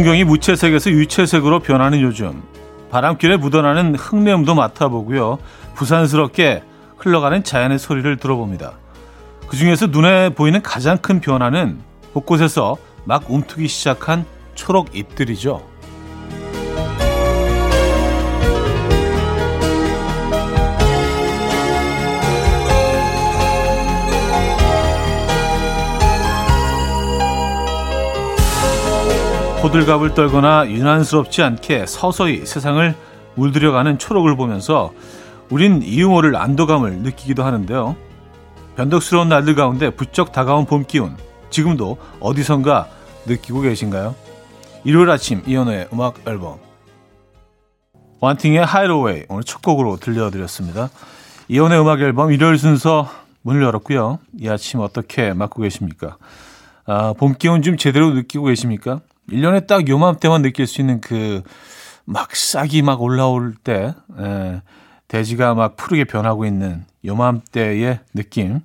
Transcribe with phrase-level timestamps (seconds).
[0.00, 2.42] 풍경이 무채색에서 유채색으로 변하는 요즘
[2.90, 5.38] 바람길에 묻어나는 흙내음도 맡아보고요.
[5.74, 6.62] 부산스럽게
[6.96, 8.78] 흘러가는 자연의 소리를 들어봅니다.
[9.46, 11.80] 그 중에서 눈에 보이는 가장 큰 변화는
[12.14, 14.24] 곳곳에서 막 움트기 시작한
[14.54, 15.69] 초록 잎들이죠.
[29.62, 32.94] 호들갑을 떨거나 유난스럽지 않게 서서히 세상을
[33.34, 34.94] 물들여가는 초록을 보면서
[35.50, 37.94] 우린 이 유머를 안도감을 느끼기도 하는데요.
[38.76, 41.14] 변덕스러운 날들 가운데 부쩍 다가온 봄 기운
[41.50, 42.88] 지금도 어디선가
[43.26, 44.14] 느끼고 계신가요?
[44.84, 46.56] 일요일 아침 이연우의 음악 앨범
[48.20, 50.88] 원팅의 하이로웨이 오늘 첫 곡으로 들려드렸습니다.
[51.48, 53.10] 이연우의 음악 앨범 일요일 순서
[53.42, 54.20] 문을 열었고요.
[54.38, 56.16] 이 아침 어떻게 맞고 계십니까?
[56.86, 59.00] 아, 봄 기운 좀 제대로 느끼고 계십니까?
[59.30, 61.42] 1년에 딱 요맘때만 느낄 수 있는 그
[62.10, 64.62] 막 싹이 막 올라올 때, 에, 예,
[65.06, 68.60] 대지가 막 푸르게 변하고 있는 요맘때의 느낌,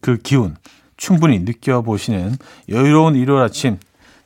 [0.00, 0.56] 그 기운
[0.96, 2.36] 충분히 느껴보시는
[2.68, 3.78] 여유로운 일요일 아침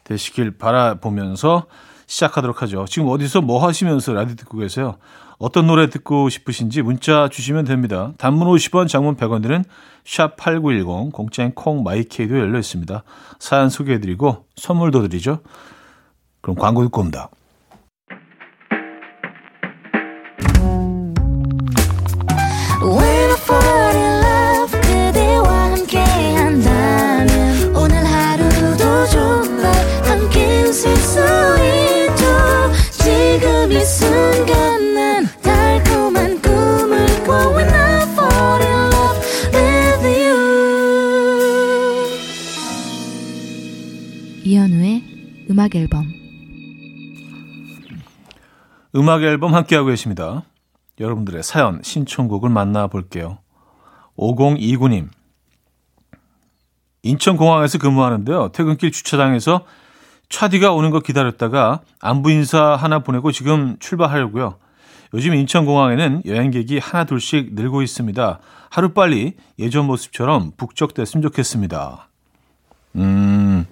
[0.05, 1.67] 되시길 바라보면서
[2.07, 2.87] 시작하도록 하죠.
[2.89, 4.97] 지금 어디서 뭐 하시면서 라디오 듣고 계세요?
[5.39, 8.13] 어떤 노래 듣고 싶으신지 문자 주시면 됩니다.
[8.17, 9.65] 단문 50원, 장문 100원 드는
[10.05, 13.03] 샵8910, 공짜인 콩 마이케이도 열려 있습니다.
[13.39, 15.41] 사연 소개해 드리고 선물도 드리죠.
[16.43, 17.31] 그럼 광고 듣고 옵니다.
[44.45, 46.12] 이현우의 음악 앨범
[48.95, 50.43] 음악 앨범 함께하고 계십니다.
[51.01, 53.39] 여러분들의 사연, 신청곡을 만나볼게요.
[54.19, 55.09] 5029님.
[57.03, 58.51] 인천공항에서 근무하는데요.
[58.53, 59.65] 퇴근길 주차장에서
[60.29, 64.57] 차디가 오는 거 기다렸다가 안부 인사 하나 보내고 지금 출발하려고요.
[65.15, 68.39] 요즘 인천공항에는 여행객이 하나 둘씩 늘고 있습니다.
[68.71, 72.09] 하루빨리 예전 모습처럼 북적됐으면 좋겠습니다.
[72.97, 73.67] 음,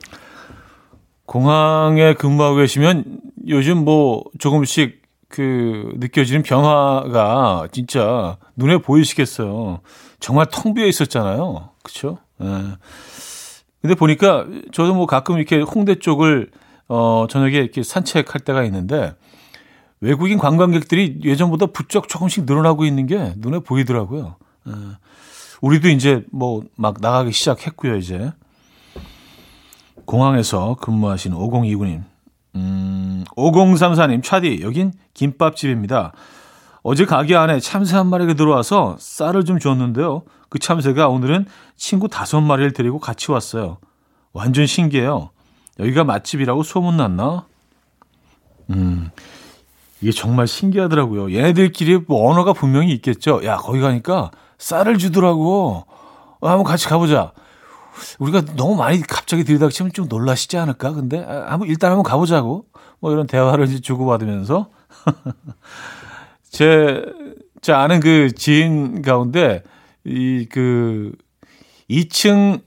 [1.25, 5.00] 공항에 근무하고 계시면 요즘 뭐 조금씩
[5.31, 9.81] 그 느껴지는 변화가 진짜 눈에 보이시겠어요.
[10.19, 11.71] 정말 텅 비어 있었잖아요.
[11.83, 12.19] 그렇죠?
[12.43, 12.47] 예.
[13.81, 16.51] 근데 보니까 저도 뭐 가끔 이렇게 홍대 쪽을
[16.89, 19.15] 어 저녁에 이렇게 산책할 때가 있는데
[20.01, 24.37] 외국인 관광객들이 예전보다 부쩍 조금씩 늘어나고 있는 게 눈에 보이더라고요.
[24.69, 24.73] 예.
[25.63, 28.33] 우리도 이제 뭐 막 나가기 시작했고요, 이제.
[30.07, 32.03] 공항에서 근무하시는 5029님.
[32.57, 36.13] 음, 5034님, 차디, 여긴 김밥집입니다.
[36.83, 40.23] 어제 가게 안에 참새 한 마리가 들어와서 쌀을 좀 줬는데요.
[40.49, 41.47] 그 참새가 오늘은
[41.77, 43.79] 친구 다섯 마리를 데리고 같이 왔어요.
[44.33, 45.31] 완전 신기해요.
[45.79, 47.47] 여기가 맛집이라고 소문났나?
[48.71, 49.11] 음,
[50.01, 51.33] 이게 정말 신기하더라고요.
[51.33, 53.45] 얘네들끼리 뭐 언어가 분명히 있겠죠.
[53.45, 55.85] 야, 거기 가니까 쌀을 주더라고.
[56.41, 57.33] 어, 한번 같이 가보자.
[58.19, 60.93] 우리가 너무 많이 갑자기 들이닥치면 좀 놀라시지 않을까?
[60.93, 62.67] 근데 아, 한번 일단 한번 가보자고
[63.01, 64.69] 뭐 이런 대화를 이제 주고받으면서
[66.51, 67.03] 제,
[67.61, 69.63] 제 아는 그 지인 가운데
[70.05, 71.13] 이 그
[71.91, 72.63] 2층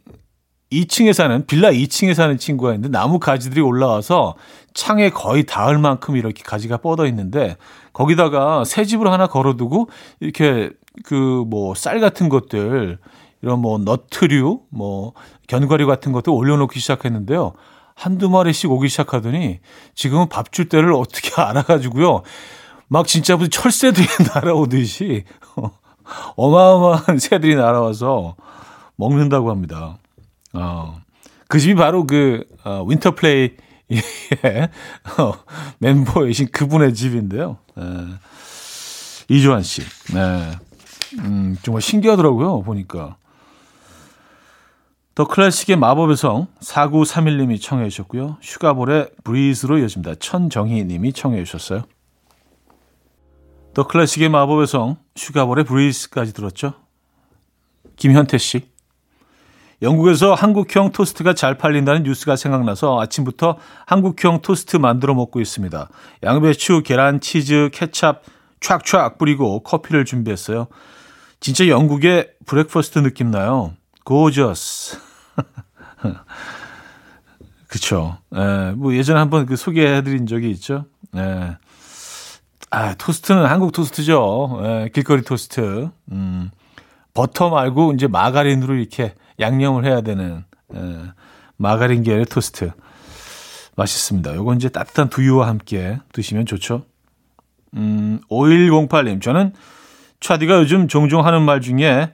[0.71, 4.35] 2층에 사는 빌라 2층에 사는 친구가 있는데 나무 가지들이 올라와서
[4.73, 7.57] 창에 거의 닿을 만큼 이렇게 가지가 뻗어 있는데
[7.93, 9.89] 거기다가 새 집을 하나 걸어두고
[10.19, 10.69] 이렇게
[11.05, 12.97] 그 뭐 쌀 같은 것들
[13.43, 15.13] 이런 뭐 너트류, 뭐
[15.47, 17.51] 견과류 같은 것도 올려놓기 시작했는데요.
[17.93, 19.59] 한두 마리씩 오기 시작하더니
[19.93, 22.23] 지금은 밥 줄 때를 어떻게 알아가지고요.
[22.87, 25.25] 막 진짜 무슨 철새들이 날아오듯이
[26.37, 28.35] 어마어마한 새들이 날아와서
[28.95, 29.97] 먹는다고 합니다.
[30.53, 31.01] 어,
[31.49, 33.57] 그 집이 바로 그 어, 윈터플레이의
[35.17, 35.33] 어,
[35.79, 37.57] 멤버이신 그분의 집인데요.
[37.77, 37.81] 에,
[39.27, 39.81] 이주한 씨.
[40.13, 40.51] 네.
[41.19, 43.17] 음, 정말 신기하더라고요, 보니까.
[45.15, 48.37] 더 클래식의 마법의 성 4931님이 청해 주셨고요.
[48.41, 50.15] 슈가볼의 Breeze로 이어집니다.
[50.15, 51.83] 천정희 님이 청해 주셨어요.
[53.75, 56.73] 더 클래식의 마법의 성 슈가볼의 Breeze까지 들었죠.
[57.95, 58.71] 김현태 씨.
[59.83, 65.89] 영국에서 한국형 토스트가 잘 팔린다는 뉴스가 생각나서 아침부터 한국형 토스트 만들어 먹고 있습니다.
[66.23, 68.15] 양배추, 계란, 치즈, 케찹
[68.61, 70.67] 촥촥 뿌리고 커피를 준비했어요.
[71.39, 73.73] 진짜 영국의 breakfast 느낌 나요.
[74.03, 74.97] Gorgeous.
[77.67, 78.17] 그쵸.
[78.35, 80.85] 예, 뭐 예전에 한번 그 소개해드린 적이 있죠.
[81.15, 81.57] 예.
[82.69, 84.61] 아, 토스트는 한국 토스트죠.
[84.63, 85.89] 예, 길거리 토스트.
[86.11, 86.51] 음,
[87.13, 90.43] 버터 말고 이제 마가린으로 이렇게 양념을 해야 되는
[90.75, 91.11] 예,
[91.57, 92.71] 마가린 계열의 토스트.
[93.75, 94.35] 맛있습니다.
[94.35, 96.83] 요건 이제 따뜻한 두유와 함께 드시면 좋죠.
[97.75, 99.53] 음, 5108님, 저는
[100.19, 102.13] 차디가 요즘 종종 하는 말 중에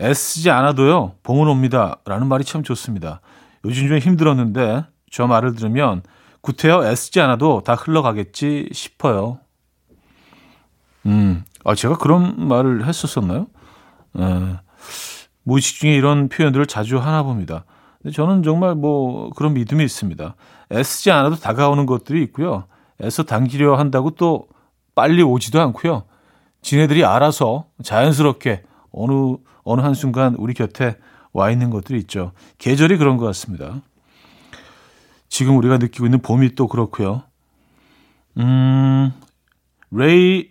[0.00, 1.98] 애쓰지 않아도요, 봄은 옵니다.
[2.04, 3.20] 라는 말이 참 좋습니다.
[3.64, 6.02] 요즘 좀 힘들었는데, 저 말을 들으면,
[6.40, 9.40] 구태여 애쓰지 않아도 다 흘러가겠지 싶어요.
[11.06, 13.46] 음, 아, 제가 그런 말을 했었었나요?
[14.18, 14.56] 에,
[15.42, 17.64] 무의식 중에 이런 표현들을 자주 하나 봅니다.
[18.02, 20.36] 근데 저는 정말 뭐 그런 믿음이 있습니다.
[20.72, 22.64] 애쓰지 않아도 다가오는 것들이 있고요.
[23.02, 24.48] 애써 당기려 한다고 또
[24.94, 26.04] 빨리 오지도 않고요.
[26.62, 28.62] 지네들이 알아서 자연스럽게
[28.92, 30.96] 어느 어느 한 순간 우리 곁에
[31.32, 32.32] 와 있는 것들이 있죠.
[32.58, 33.82] 계절이 그런 것 같습니다.
[35.28, 37.22] 지금 우리가 느끼고 있는 봄이 또 그렇고요.
[38.38, 39.12] 음,
[39.90, 40.48] 레이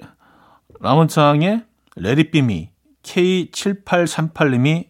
[0.79, 1.63] 라몬테인의
[1.95, 2.69] Let It Be Me
[3.03, 4.87] K7838님이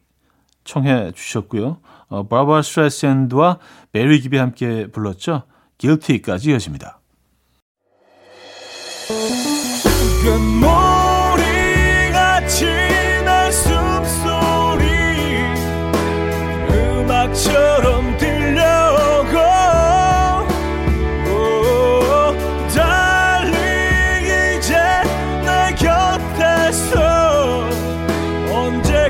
[0.63, 1.79] 청해 주셨고요.
[2.09, 3.59] 어, 바브라 스트라이샌드와
[3.91, 5.43] 배리 깁이 함께 불렀죠.
[5.77, 6.99] Guilty까지 이어집니다.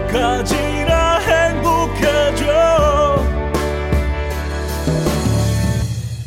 [0.08, 2.46] 언제까지나 행복해져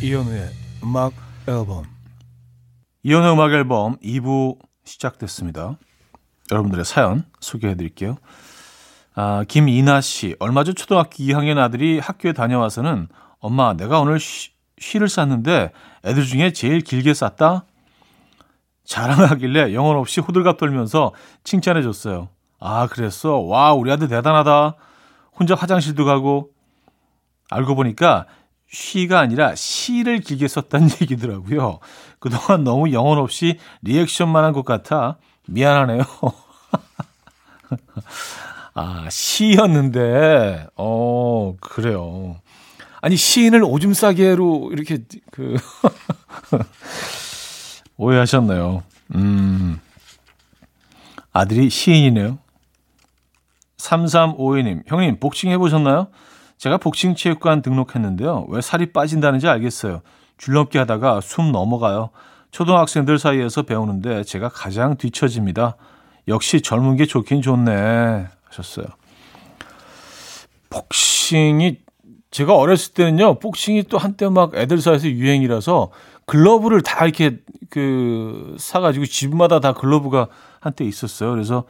[0.02, 0.50] 이현우의
[0.82, 1.12] 음악
[1.48, 1.84] 앨범
[3.02, 5.78] 이현우 음악 앨범 2부 시작됐습니다.
[6.50, 8.16] 여러분들의 사연 소개해 드릴게요.
[9.14, 10.36] 아, 김이나 씨.
[10.40, 15.72] 얼마 전 초등학교 2학년 아들이 학교에 다녀와서는 엄마, 내가 오늘 쉬, 쉬를 쌌는데
[16.04, 17.66] 애들 중에 제일 길게 쌌다?
[18.84, 21.12] 자랑하길래 영혼 없이 호들갑 떨면서
[21.44, 22.28] 칭찬해 줬어요.
[22.60, 23.38] 아, 그랬어?
[23.38, 24.74] 와, 우리 아들 대단하다.
[25.38, 26.50] 혼자 화장실도 가고.
[27.50, 28.26] 알고 보니까
[28.70, 31.80] 쉬가 아니라 시를 길게 썼다는 얘기더라고요.
[32.20, 35.16] 그동안 너무 영혼 없이 리액션만 한 것 같아
[35.48, 36.02] 미안하네요.
[38.74, 42.36] 아, 시였는데, 어, 그래요.
[43.00, 44.98] 아니, 시인을 오줌 싸개로 이렇게,
[45.32, 45.56] 그,
[47.96, 48.84] 오해하셨나요?
[49.16, 49.80] 음,
[51.32, 52.38] 아들이 시인이네요.
[53.80, 56.08] 3352님, 형님, 복싱 해보셨나요?
[56.58, 58.46] 제가 복싱 체육관 등록했는데요.
[58.48, 60.02] 왜 살이 빠진다는지 알겠어요.
[60.36, 62.10] 줄넘기 하다가 숨 넘어가요.
[62.50, 65.76] 초등학생들 사이에서 배우는데 제가 가장 뒤처집니다.
[66.28, 68.26] 역시 젊은 게 좋긴 좋네.
[68.44, 68.86] 하셨어요.
[70.68, 71.78] 복싱이
[72.30, 73.38] 제가 어렸을 때는요.
[73.38, 75.90] 복싱이 또 한때 막 애들 사이에서 유행이라서
[76.26, 77.38] 글러브를 다 이렇게
[77.70, 80.28] 그 사가지고 집마다 다 글러브가
[80.60, 81.30] 한때 있었어요.
[81.30, 81.64] 그래서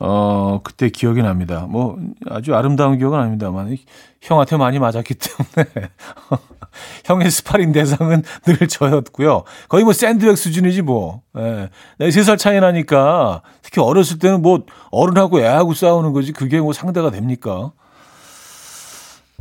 [0.00, 1.66] 어 그때 기억이 납니다.
[1.68, 1.98] 뭐
[2.28, 3.76] 아주 아름다운 기억은 아닙니다만
[4.22, 5.88] 형한테 많이 맞았기 때문에
[7.04, 9.44] 형의 스파링 대상은 늘 저였고요.
[9.68, 11.22] 거의 뭐 샌드백 수준이지 뭐.
[11.38, 11.68] 예.
[11.98, 16.72] 네, 세 살 차이 나니까 특히 어렸을 때는 뭐 어른하고 애하고 싸우는 거지 그게 뭐
[16.72, 17.72] 상대가 됩니까?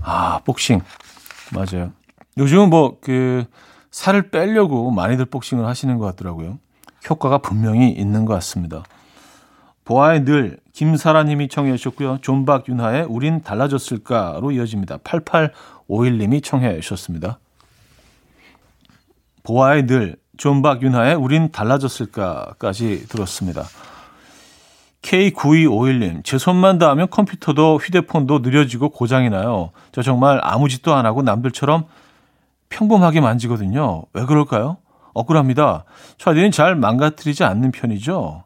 [0.01, 0.81] 아, 복싱.
[1.53, 1.91] 맞아요.
[2.37, 3.45] 요즘은 뭐 그
[3.91, 6.59] 살을 빼려고 많이들 복싱을 하시는 것 같더라고요.
[7.09, 8.83] 효과가 분명히 있는 것 같습니다.
[9.89, 12.19] 보아의 늘 김사라님이 청해 주셨고요.
[12.21, 14.97] 존박 윤하의 우린 달라졌을까로 이어집니다.
[14.97, 17.39] 8851님이 청해 주셨습니다.
[19.41, 23.63] 보아의 늘 존박 윤하의 우린 달라졌을까까지 들었습니다.
[25.01, 29.71] K9251님, 제 손만 닿으면 컴퓨터도 휴대폰도 느려지고 고장이 나요.
[29.91, 31.85] 저 정말 아무 짓도 안 하고 남들처럼
[32.69, 34.03] 평범하게 만지거든요.
[34.13, 34.77] 왜 그럴까요?
[35.15, 35.85] 억울합니다.
[36.19, 38.43] 차디는 잘 망가뜨리지 않는 편이죠?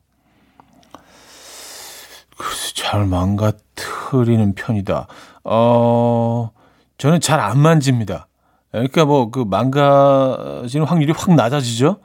[2.75, 5.07] 잘 망가뜨리는 편이다.
[5.43, 6.51] 어,
[6.97, 8.27] 저는 잘 안 만집니다.
[8.71, 11.99] 그러니까 뭐 그 망가지는 확률이 확 낮아지죠.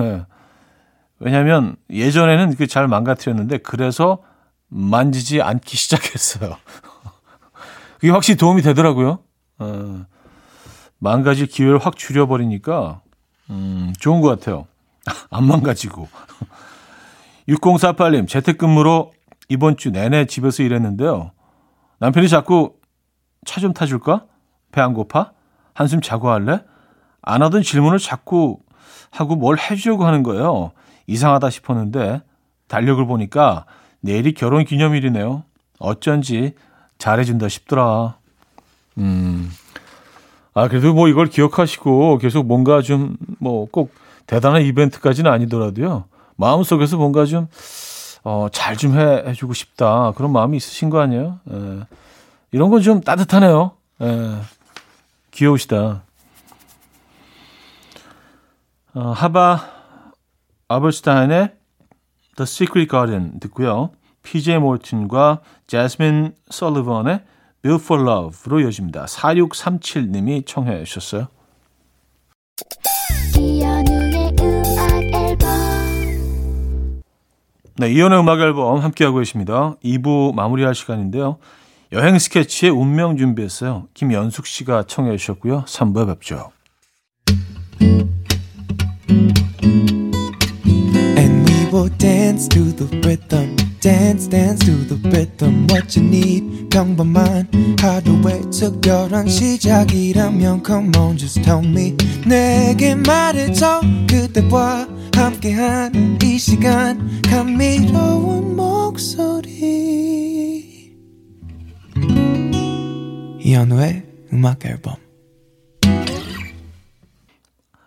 [0.00, 0.26] 예.
[1.18, 4.18] 왜냐하면 예전에는 그 잘 망가뜨렸는데 그래서
[4.68, 6.56] 만지지 않기 시작했어요.
[8.00, 9.20] 그게 확실히 도움이 되더라고요.
[9.58, 10.04] 어,
[10.98, 13.00] 망가질 기회를 확 줄여버리니까
[13.50, 14.66] 음, 좋은 것 같아요.
[15.30, 16.08] 안 망가지고.
[17.48, 19.12] 6048님, 재택근무로
[19.48, 21.32] 이번 주 내내 집에서 일했는데요.
[21.98, 22.74] 남편이 자꾸
[23.44, 24.24] 차 좀 타줄까?
[24.72, 25.32] 배 안 고파?
[25.74, 26.60] 한숨 자고 할래?
[27.22, 28.58] 안 하던 질문을 자꾸
[29.10, 30.72] 하고 뭘 해주려고 하는 거예요.
[31.06, 32.22] 이상하다 싶었는데
[32.68, 33.66] 달력을 보니까
[34.00, 35.44] 내일이 결혼 기념일이네요.
[35.78, 36.54] 어쩐지
[36.98, 38.16] 잘해준다 싶더라.
[38.98, 39.50] 음,
[40.54, 43.92] 아, 그래도 뭐 이걸 기억하시고 계속 뭔가 좀 뭐 꼭
[44.26, 46.04] 대단한 이벤트까지는 아니더라도요.
[46.36, 47.46] 마음속에서 뭔가 좀,
[48.24, 50.12] 어, 잘 좀 해, 해주고 싶다.
[50.16, 51.38] 그런 마음이 있으신 거 아니에요?
[51.52, 51.80] 예.
[52.52, 53.72] 이런 건 좀 따뜻하네요.
[54.02, 54.40] 예.
[55.30, 56.02] 귀여우시다.
[58.94, 59.60] 어, 하바
[60.68, 61.54] 아버스타인의
[62.36, 63.90] The Secret Garden 듣고요.
[64.22, 67.22] PJ 몰튼과 제스민 설리번의
[67.62, 69.04] Built for Love로 이어집니다.
[69.06, 71.28] 4637님이 청해 주셨어요.
[77.76, 79.74] 네, 이연의 음악 앨범 함께하고 계십니다.
[79.82, 81.38] 2부 마무리할 시간인데요.
[81.92, 83.88] 여행 스케치의 운명 준비했어요.
[83.94, 85.64] 김연숙 씨가 청해 주셨고요.
[85.66, 86.52] 3부에 뵙죠.
[91.84, 93.56] Will dance to the rhythm.
[93.82, 97.46] dance dance to the rhythm what you need 평범한
[97.78, 101.94] 하루의 특별한 시작이라면 come on just tell me
[102.26, 109.84] 내게 말해줘 그대와 함께한 이 시간 감미로운 목소리
[113.40, 114.94] 이현우의 음악 앨범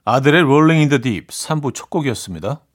[0.05, 2.66] 아들의 Rolling in the Deep 3부 첫 곡이었습니다.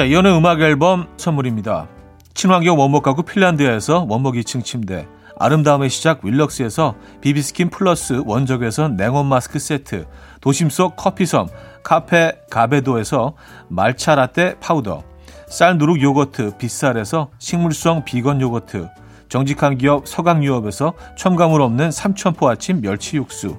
[0.00, 1.86] 자, 이현우의 음악 앨범 선물입니다.
[2.32, 5.06] 친환경 원목 가구 핀란드에서 원목 2층 침대,
[5.38, 10.06] 아름다움의 시작 윌럭스에서 비비스킨 플러스 원적외선 냉온 마스크 세트,
[10.40, 11.48] 도심 속 커피섬
[11.82, 13.34] 카페 가베도에서
[13.68, 15.02] 말차 라떼 파우더,
[15.48, 18.88] 쌀 누룩 요거트 빗살에서 식물성 비건 요거트,
[19.30, 23.56] 정직한 기업 서강유업에서 첨가물 없는 삼천포 아침 멸치 육수,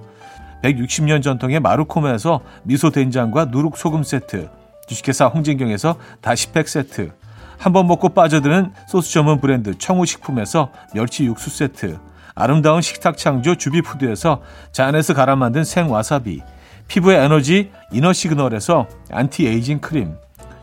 [0.64, 4.50] 160년 전통의 마루코메에서 미소 된장과 누룩 소금 세트,
[4.88, 7.14] 주식회사 홍진경에서 다시팩 세트
[7.58, 12.00] 한 번 먹고 빠져드는 소스 전문 브랜드 청우식품에서 멸치 육수 세트
[12.36, 16.42] 아름다운 식탁 창조 주비푸드에서 잔에서 갈아 만든 생와사비
[16.88, 20.16] 피부의 에너지 이너 시그널에서 안티에이징 크림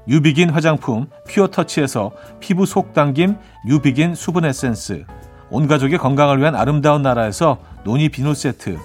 [0.09, 3.37] 유비긴 화장품 퓨어터치에서 피부 속 당김
[3.67, 5.05] 유비긴 수분 에센스.
[5.50, 8.79] 온 가족의 건강을 위한 아름다운 나라에서 노니 비누 세트.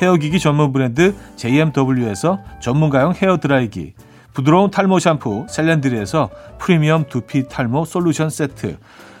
[0.00, 3.92] 헤어기기 전문 브랜드 JMW에서 전문가용 헤어드라이기.
[4.32, 8.78] 부드러운 탈모 샴푸 셀렌드리에서 프리미엄 두피 탈모 솔루션 세트.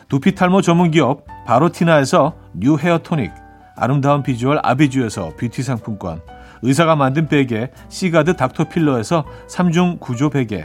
[0.08, 3.30] 두피 탈모 전문 기업 바로티나에서 뉴 헤어 토닉.
[3.76, 6.22] 아름다운 비주얼 아비주에서 뷰티 상품권.
[6.62, 10.64] 의사가 만든 베개 시가드 닥터필러에서 3중 구조 베개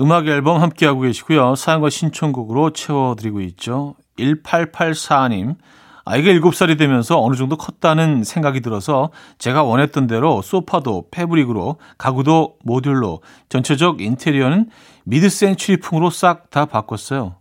[0.00, 1.54] 음악 앨범 함께하고 계시고요.
[1.54, 3.94] 사연과 신청곡으로 채워드리고 있죠.
[4.18, 5.56] 1884님,
[6.04, 13.22] 아이가 7살이 되면서 어느 정도 컸다는 생각이 들어서 제가 원했던 대로 소파도 패브릭으로 가구도 모듈로
[13.48, 14.70] 전체적 인테리어는
[15.04, 17.36] 미드 센츄리풍으로 싹 다 바꿨어요.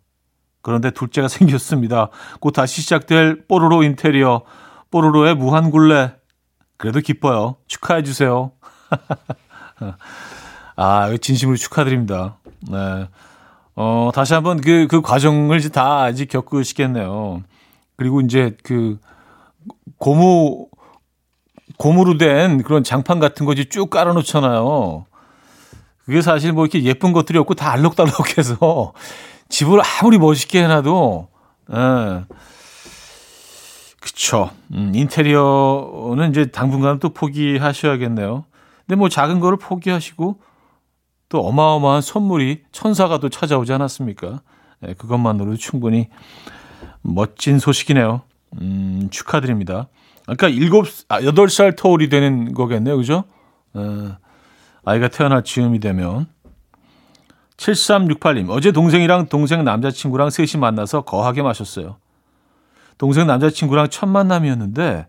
[0.61, 2.09] 그런데 둘째가 생겼습니다.
[2.41, 4.43] 곧 다시 시작될 뽀로로 인테리어,
[4.91, 6.15] 뽀로로의 무한굴레.
[6.77, 7.55] 그래도 기뻐요.
[7.67, 8.51] 축하해 주세요.
[10.75, 12.38] 아, 진심으로 축하드립니다.
[12.67, 13.07] 네.
[13.75, 17.43] 어, 다시 한번 그, 그 과정을 다 아직 겪으시겠네요.
[17.95, 18.99] 그리고 이제 그
[19.97, 20.67] 고무
[21.77, 25.05] 고무로 된 그런 장판 같은 거지 쭉 깔아놓잖아요.
[26.03, 28.93] 그게 사실 뭐 이렇게 예쁜 것들이 없고 다 알록달록해서
[29.47, 31.29] 집을 아무리 멋있게 해놔도
[31.73, 32.23] 예.
[33.99, 34.49] 그쵸.
[34.73, 38.45] 음, 인테리어는 이제 당분간 또 포기하셔야겠네요.
[38.85, 40.39] 근데 뭐 작은 거를 포기하시고
[41.29, 44.41] 또 어마어마한 선물이 천사가 또 찾아오지 않았습니까?
[44.87, 46.09] 예, 그것만으로도 충분히
[47.01, 48.21] 멋진 소식이네요.
[48.61, 49.87] 음, 축하드립니다.
[50.23, 52.97] 그러니까 일곱, 아, 여덟 살 터울이 되는 거겠네요.
[52.97, 53.23] 그죠?
[53.73, 54.17] 어,
[54.83, 56.27] 아이가 태어날 즈음이 되면.
[57.57, 61.97] 7368님, 어제 동생이랑 동생 남자친구랑 셋이 만나서 거하게 마셨어요.
[62.97, 65.07] 동생 남자친구랑 첫 만남이었는데,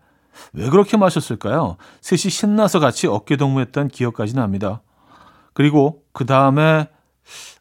[0.53, 1.77] 왜 그렇게 마셨을까요?
[2.01, 4.83] 셋이 신나서 같이 어깨동무했던 기억까지 납니다.
[5.61, 6.89] 그리고 그 다음에,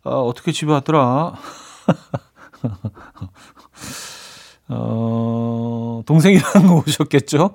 [0.05, 1.33] 어, 어떻게 집에 왔더라?
[4.69, 7.53] 어, 동생이랑 오셨겠죠?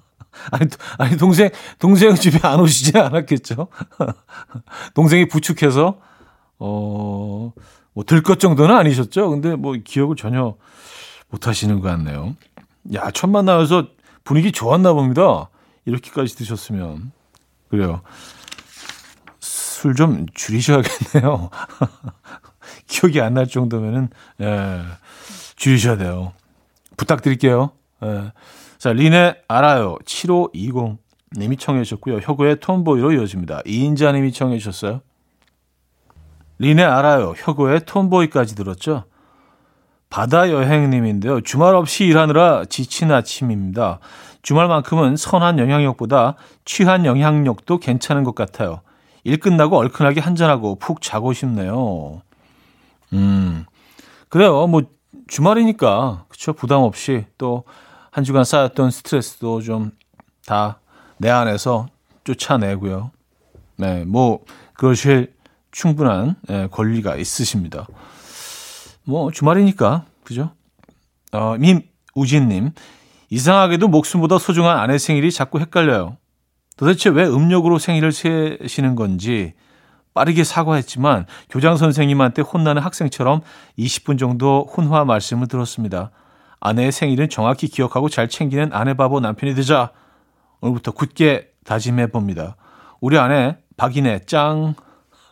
[0.52, 3.68] 아니, 아니, 동생, 동생 집에 안 오시지 않았겠죠?
[4.94, 5.98] 동생이 부축해서,
[6.60, 7.52] 어,
[7.92, 9.28] 뭐 들것 정도는 아니셨죠?
[9.28, 10.54] 근데 뭐 기억을 전혀
[11.28, 12.34] 못 하시는 것 같네요.
[12.94, 13.88] 야, 첫 만나서
[14.24, 15.50] 분위기 좋았나 봅니다.
[15.84, 17.12] 이렇게까지 드셨으면.
[17.68, 18.00] 그래요.
[19.84, 21.50] 술 좀 줄이셔야겠네요.
[22.88, 24.08] 기억이 안 날 정도면은,
[24.40, 24.80] 예,
[25.56, 26.32] 줄이셔야 돼요.
[26.96, 27.70] 부탁드릴게요.
[28.02, 28.32] 예.
[28.78, 29.96] 자, 린의 알아요.
[30.06, 30.96] 7520
[31.36, 32.20] 님이 청해 주셨고요.
[32.22, 33.60] 혁우의 톰보이로 이어집니다.
[33.66, 35.02] 이인자 님이 청해 주셨어요.
[36.58, 37.34] 린의 알아요.
[37.36, 39.04] 혁우의 톰보이까지 들었죠.
[40.08, 41.40] 바다 여행님인데요.
[41.42, 43.98] 주말 없이 일하느라 지친 아침입니다.
[44.42, 48.80] 주말만큼은 선한 영향력보다 취한 영향력도 괜찮은 것 같아요.
[49.24, 52.22] 일 끝나고 얼큰하게 한잔하고 푹 자고 싶네요.
[53.12, 53.64] 음,
[54.28, 54.66] 그래요.
[54.66, 54.82] 뭐,
[55.26, 56.52] 주말이니까, 그쵸.
[56.52, 57.64] 부담 없이 또
[58.10, 59.90] 한 주간 쌓였던 스트레스도 좀
[60.46, 60.78] 다
[61.18, 61.86] 내 안에서
[62.24, 63.10] 쫓아내고요.
[63.76, 65.32] 네, 뭐, 그러실
[65.72, 67.86] 충분한 예, 권리가 있으십니다.
[69.04, 70.50] 뭐, 주말이니까, 그죠?
[71.32, 72.70] 어, 민우진님,
[73.30, 76.16] 이상하게도 목숨보다 소중한 아내 생일이 자꾸 헷갈려요.
[76.76, 79.54] 도대체 왜 음력으로 생일을 세시는 건지
[80.12, 83.40] 빠르게 사과했지만 교장 선생님한테 혼나는 학생처럼
[83.78, 86.10] 20분 정도 혼화 말씀을 들었습니다.
[86.60, 89.90] 아내의 생일은 정확히 기억하고 잘 챙기는 아내 바보 남편이 되자
[90.60, 92.56] 오늘부터 굳게 다짐해 봅니다.
[93.00, 94.74] 우리 아내 박인혜 짱.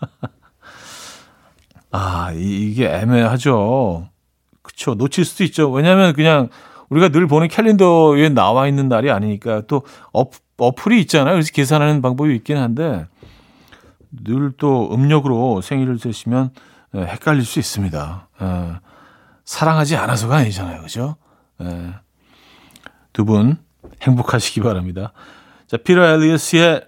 [1.91, 4.09] 아 이게 애매하죠.
[4.63, 5.71] 그쵸 놓칠 수도 있죠.
[5.71, 6.49] 왜냐하면 그냥
[6.91, 9.83] 우리가 늘 보는 캘린더에 나와 있는 날이 아니니까 또
[10.13, 10.25] 어,
[10.69, 11.35] 어플이 있잖아요.
[11.35, 13.07] 그래서 계산하는 방법이 있긴 한데
[14.11, 16.51] 늘 또 음력으로 생일을 세시면
[16.95, 18.29] 헷갈릴 수 있습니다.
[18.41, 18.45] 에,
[19.45, 20.83] 사랑하지 않아서가 아니잖아요.
[20.83, 21.17] 그죠?
[23.13, 23.57] 두 분
[24.03, 25.13] 행복하시기 바랍니다.
[25.67, 26.87] 자, 피터 엘리어스의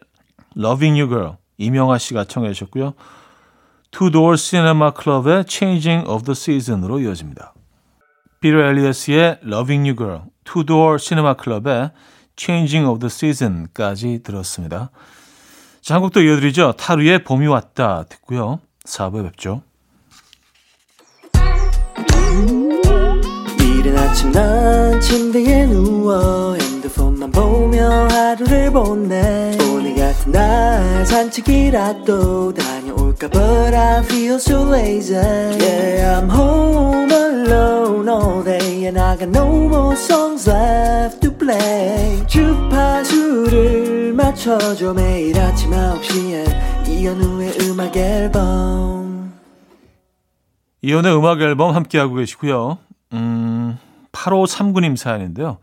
[0.57, 2.95] Loving You Girl 이명아 씨가 청해 주셨고요.
[3.91, 7.55] Two Door Cinema Club의 Changing of the Season으로 이어집니다.
[8.41, 11.91] 피터 엘리어스의 Loving You Girl, Two Door Cinema Club의
[12.37, 14.91] Changing of the Season까지 들었습니다.
[15.81, 16.73] 자, 한곡더 이어드리죠.
[16.73, 18.61] 타루의 봄이 왔다 듣고요.
[18.87, 19.63] 4부에 뵙죠.
[23.61, 33.75] 이른 아침 난 침대에 누워 핸드폰만 보며 하루를 보내 오늘 같은 날 산책이라도 다녀올까 But
[33.75, 39.95] I feel so lazy Yeah I'm home alone all day And I got no more
[39.97, 49.35] songs left to play 주파수를 맞춰줘 매일 아침 9시에 이현우의 음악 앨범
[50.83, 52.79] 이현우의 음악 앨범 함께하고 계시고요
[53.13, 53.79] 음,
[54.13, 55.59] 8539님 사연인데요.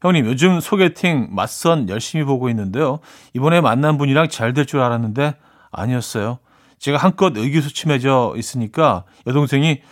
[0.00, 3.00] 형님, 요즘 소개팅 맞선 열심히 보고 있는데요.
[3.34, 5.34] 이번에 만난 분이랑 잘 될 줄 알았는데
[5.70, 6.38] 아니었어요.
[6.78, 9.82] 제가 한껏 의기소침해져 있으니까 여동생이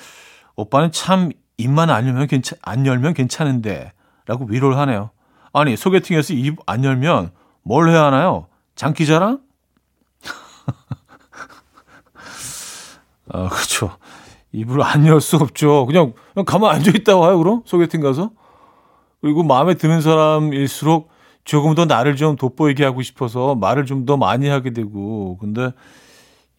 [0.56, 3.92] 오빠는 참 입만 안 열면 괜찮, 안 열면 괜찮은데
[4.26, 5.10] 라고 위로를 하네요.
[5.52, 8.46] 아니, 소개팅에서 입 안 열면 뭘 해야 하나요?
[8.74, 9.40] 장기 자랑?
[13.30, 13.96] 아, 그렇죠.
[14.52, 15.86] 입을 안 열 수 없죠.
[15.86, 17.62] 그냥, 그냥 가만 앉아 있다 와요, 그럼?
[17.64, 18.30] 소개팅 가서?
[19.20, 21.10] 그리고 마음에 드는 사람일수록
[21.44, 25.38] 조금 더 나를 좀 돋보이게 하고 싶어서 말을 좀 더 많이 하게 되고.
[25.38, 25.72] 근데,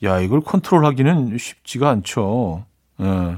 [0.03, 2.65] 야, 이걸 컨트롤 하기는 쉽지가 않죠.
[3.01, 3.37] 예.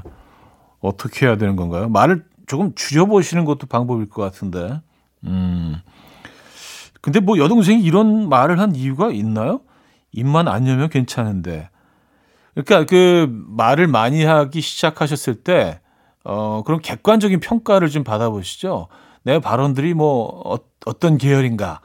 [0.80, 1.88] 어떻게 해야 되는 건가요?
[1.88, 4.80] 말을 조금 줄여보시는 것도 방법일 것 같은데.
[5.26, 5.76] 음.
[7.00, 9.60] 근데 뭐 여동생이 이런 말을 한 이유가 있나요?
[10.12, 11.70] 입만 안 열면 괜찮은데.
[12.54, 15.80] 그러니까 그 말을 많이 하기 시작하셨을 때,
[16.24, 18.88] 어, 그런 객관적인 평가를 좀 받아보시죠.
[19.22, 21.80] 내 발언들이 뭐, 어, 어떤 계열인가.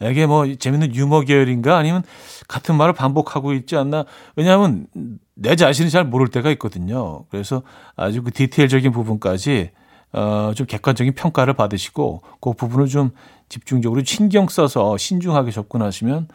[0.00, 1.76] 이게 뭐, 재밌는 유머 계열인가?
[1.76, 2.02] 아니면
[2.46, 4.04] 같은 말을 반복하고 있지 않나?
[4.34, 4.86] 왜냐하면
[5.34, 7.26] 내 자신이 잘 모를 때가 있거든요.
[7.30, 7.62] 그래서
[7.96, 9.70] 아주 그 디테일적인 부분까지,
[10.12, 13.10] 어, 좀 객관적인 평가를 받으시고, 그 부분을 좀
[13.48, 16.28] 집중적으로 신경 써서 신중하게 접근하시면,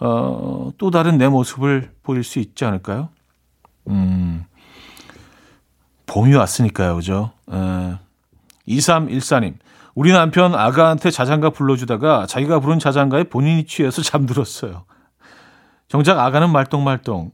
[0.00, 3.08] 어, 또 다른 내 모습을 보일 수 있지 않을까요?
[3.88, 4.44] 음,
[6.06, 7.32] 봄이 왔으니까요, 그죠?
[7.50, 7.94] 에,
[8.68, 9.54] 2314님,
[9.94, 14.84] 우리 남편 아가한테 자장가 불러주다가 자기가 부른 자장가에 본인이 취해서 잠들었어요.
[15.88, 17.32] 정작 아가는 말똥말똥,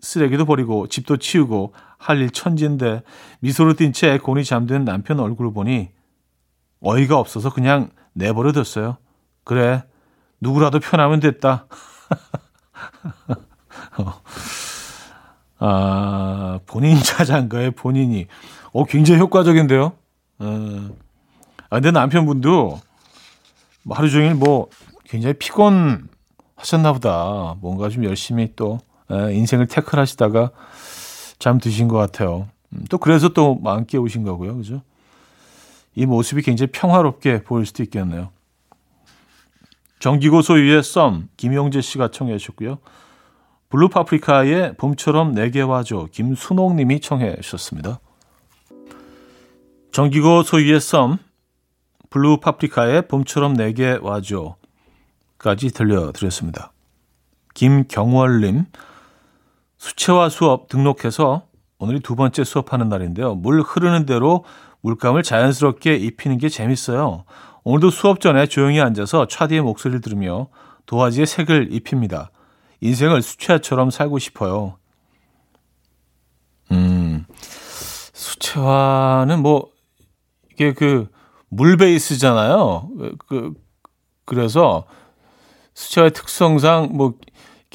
[0.00, 1.72] 쓰레기도 버리고 집도 치우고
[2.04, 3.02] 할 일 천진데
[3.40, 5.90] 미소를 띤 채 곤히 잠든 남편 얼굴을 보니
[6.80, 8.98] 어이가 없어서 그냥 내버려뒀어요.
[9.42, 9.82] 그래,
[10.40, 11.66] 누구라도 편하면 됐다.
[13.98, 14.20] 어.
[15.58, 18.26] 아, 본인 자장가에 본인이.
[18.72, 19.92] 어, 굉장히 효과적인데요?
[20.40, 20.88] 어.
[21.70, 22.80] 아, 근데 남편분도
[23.84, 24.68] 뭐 하루 종일 뭐
[25.04, 27.54] 굉장히 피곤하셨나 보다.
[27.60, 30.50] 뭔가 좀 열심히 또 인생을 태클 하시다가
[31.44, 32.48] 잠 드신 것 같아요.
[32.70, 34.56] 음, 또 그래서 또 마음 깨우신 거고요.
[34.56, 34.80] 그죠?
[35.94, 38.30] 이 모습이 굉장히 평화롭게 보일 수도 있겠네요.
[39.98, 42.78] 정기고 소유의 썸 김용재 씨가 청해 주셨고요.
[43.68, 48.00] 블루 파프리카의 봄처럼 내게 와줘 김순옥 님이 청해 주셨습니다.
[49.92, 51.18] 정기고 소유의 썸
[52.08, 56.72] 블루 파프리카의 봄처럼 내게 와줘까지 들려드렸습니다.
[57.52, 58.64] 김경월님
[59.84, 61.42] 수채화 수업 등록해서
[61.78, 63.34] 오늘이 두 번째 수업하는 날인데요.
[63.34, 64.46] 물 흐르는 대로
[64.80, 67.24] 물감을 자연스럽게 입히는 게 재밌어요.
[67.64, 70.48] 오늘도 수업 전에 조용히 앉아서 차디의 목소리를 들으며
[70.86, 72.30] 도화지에 색을 입힙니다.
[72.80, 74.78] 인생을 수채화처럼 살고 싶어요.
[76.72, 77.26] 음,
[78.14, 79.68] 수채화는 뭐,
[80.54, 81.10] 이게 그,
[81.50, 82.88] 물 베이스잖아요.
[83.28, 83.52] 그,
[84.24, 84.86] 그래서
[85.74, 87.14] 수채화의 특성상 뭐,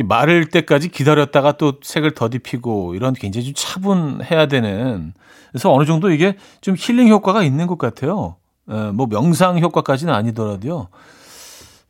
[0.03, 5.13] 마를 때까지 기다렸다가 또 색을 더딥히고 이런 굉장히 좀 차분해야 되는
[5.51, 8.35] 그래서 어느 정도 이게 좀 힐링 효과가 있는 것 같아요.
[8.69, 10.87] 에, 뭐 명상 효과까지는 아니더라도요.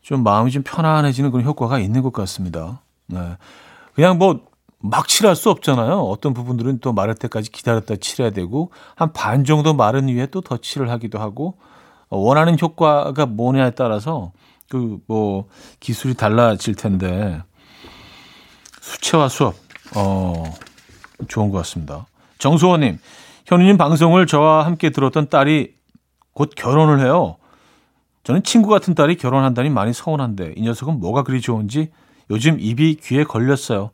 [0.02, 2.82] 좀 마음이 좀 편안해지는 그런 효과가 있는 것 같습니다.
[3.08, 3.20] 네.
[3.94, 4.50] 그냥 뭐
[4.82, 6.00] 막 칠할 수 없잖아요.
[6.00, 10.56] 어떤 부분들은 또 마를 때까지 기다렸다 칠해야 되고 한 반 정도 마른 위에 또 더
[10.58, 11.56] 칠을 하기도 하고
[12.10, 14.32] 원하는 효과가 뭐냐에 따라서
[14.70, 15.48] 그 뭐
[15.82, 17.42] 기술이 달라질 텐데
[18.90, 19.56] 수채화 수업.
[19.96, 20.44] 어,
[21.28, 22.08] 좋은 것 같습니다.
[22.40, 23.00] 정수호님,
[23.46, 25.76] 현우님 방송을 저와 함께 들었던 딸이
[26.34, 27.38] 곧 결혼을 해요.
[28.24, 31.92] 저는 친구 같은 딸이 결혼한다니 많이 서운한데 이 녀석은 뭐가 그리 좋은지
[32.30, 33.92] 요즘 입이 귀에 걸렸어요.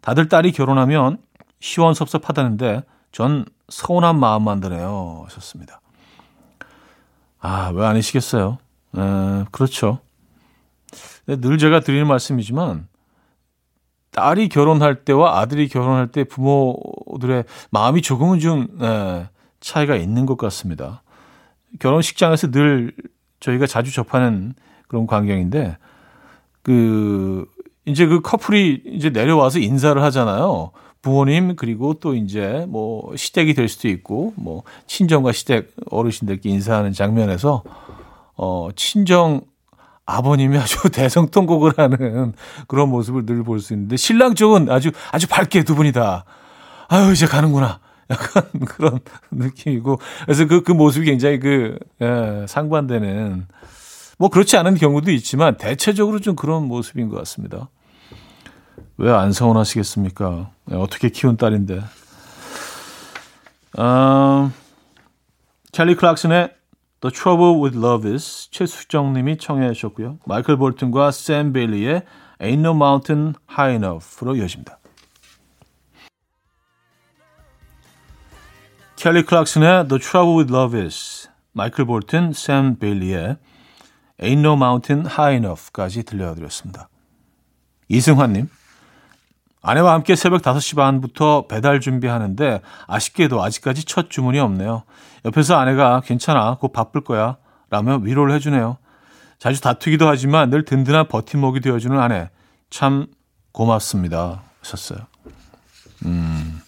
[0.00, 1.18] 다들 딸이 결혼하면
[1.60, 5.24] 시원섭섭하다는데 전 서운한 마음만 드네요.
[5.26, 5.80] 하셨습니다.
[7.40, 8.58] 아, 왜 아니시겠어요?
[8.96, 10.00] 에, 그렇죠.
[11.26, 12.89] 늘 제가 드리는 말씀이지만
[14.20, 19.26] 딸이 결혼할 때와 아들이 결혼할 때 부모들의 마음이 조금은 좀 네,
[19.60, 21.02] 차이가 있는 것 같습니다.
[21.78, 22.92] 결혼식장에서 늘
[23.40, 24.52] 저희가 자주 접하는
[24.88, 25.78] 그런 광경인데
[26.62, 27.46] 그
[27.86, 30.72] 이제 그 커플이 이제 내려와서 인사를 하잖아요.
[31.00, 37.62] 부모님 그리고 또 이제 뭐 시댁이 될 수도 있고 뭐 친정과 시댁 어르신들께 인사하는 장면에서
[38.36, 39.40] 어 친정
[40.16, 42.32] 아버님이 아주 대성통곡을 하는
[42.68, 46.24] 그런 모습을 늘 볼 수 있는데 신랑 쪽은 아주 아주 밝게 두 분이 다
[46.88, 48.98] 아유 이제 가는구나 약간 그런
[49.30, 53.46] 느낌이고 그래서 그, 그 모습이 굉장히 그 예, 상반되는
[54.18, 57.68] 뭐 그렇지 않은 경우도 있지만 대체적으로 좀 그런 모습인 것 같습니다.
[58.98, 60.50] 왜 안 서운하시겠습니까?
[60.72, 61.80] 예, 어떻게 키운 딸인데.
[63.78, 64.52] 음,
[65.72, 66.50] 찰리 클락슨의
[67.02, 70.18] The Trouble with Love Is 최수정 님이 청해 주셨고요.
[70.26, 72.02] 마이클 볼튼과 샘 베일리의
[72.40, 74.78] Ain't No Mountain High Enough로 이어집니다.
[78.96, 83.38] 켈리 클락슨의 The Trouble with Love Is 마이클 볼튼, 샘 베일리의
[84.20, 86.90] Ain't No Mountain High Enough까지 들려드렸습니다.
[87.88, 88.50] 이승환님
[89.62, 94.84] 아내와 함께 새벽 5시 반부터 배달 준비하는데 아쉽게도 아직까지 첫 주문이 없네요.
[95.24, 97.36] 옆에서 아내가 괜찮아, 곧 바쁠 거야
[97.68, 98.78] 라며 위로를 해주네요.
[99.38, 102.30] 자주 다투기도 하지만 늘 든든한 버팀목이 되어주는 아내.
[102.70, 103.06] 참
[103.52, 104.42] 고맙습니다.
[104.60, 104.98] 하셨어요.
[106.06, 106.60] 음,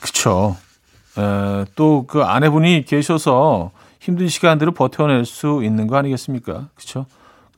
[0.00, 0.56] 그쵸.
[1.74, 6.68] 또 그 아내분이 계셔서 힘든 시간들을 버텨낼 수 있는 거 아니겠습니까?
[6.74, 7.06] 그쵸.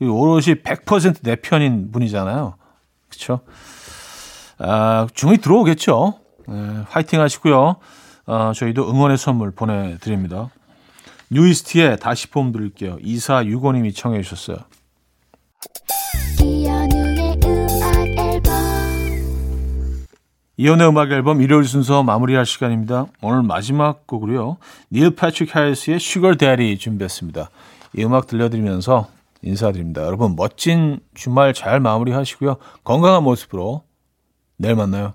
[0.01, 2.55] 오롯이 100%내 편인 분이잖아요.
[3.09, 3.41] 그쵸.
[4.59, 6.13] 아, 중이 들어오겠죠.
[6.47, 7.77] 네, 화이팅 하시고요.
[8.27, 10.49] 어, 저희도 응원의 선물 보내드립니다.
[11.31, 12.97] 뉴이스트의 다시 폼 드릴게요.
[12.97, 14.57] 2465님이 청해 주셨어요.
[20.57, 23.05] 이연의 음악 앨범 일요일 순서 마무리할 시간입니다.
[23.21, 24.57] 오늘 마지막 곡으로요.
[24.91, 27.49] 닐 패트릭 하리스의 Sugar Daddy 준비했습니다.
[27.95, 29.07] 이 음악 들려드리면서
[29.41, 30.03] 인사드립니다.
[30.03, 32.57] 여러분 멋진 주말 잘 마무리하시고요.
[32.83, 33.83] 건강한 모습으로
[34.59, 35.13] 내일 만나요.